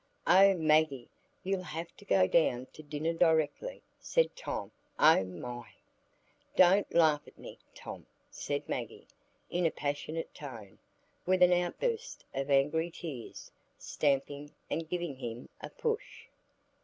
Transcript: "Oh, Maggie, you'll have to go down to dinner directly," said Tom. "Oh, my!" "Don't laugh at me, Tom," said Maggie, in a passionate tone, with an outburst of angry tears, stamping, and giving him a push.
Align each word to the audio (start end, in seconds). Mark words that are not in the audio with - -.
"Oh, 0.25 0.55
Maggie, 0.55 1.09
you'll 1.43 1.61
have 1.61 1.95
to 1.97 2.05
go 2.05 2.25
down 2.25 2.65
to 2.73 2.81
dinner 2.81 3.13
directly," 3.13 3.83
said 3.99 4.35
Tom. 4.35 4.71
"Oh, 4.97 5.23
my!" 5.23 5.73
"Don't 6.55 6.91
laugh 6.91 7.21
at 7.27 7.37
me, 7.37 7.59
Tom," 7.75 8.07
said 8.31 8.67
Maggie, 8.67 9.05
in 9.51 9.67
a 9.67 9.69
passionate 9.69 10.33
tone, 10.33 10.79
with 11.27 11.43
an 11.43 11.53
outburst 11.53 12.25
of 12.33 12.49
angry 12.49 12.89
tears, 12.89 13.51
stamping, 13.77 14.49
and 14.71 14.89
giving 14.89 15.17
him 15.17 15.49
a 15.61 15.69
push. 15.69 16.25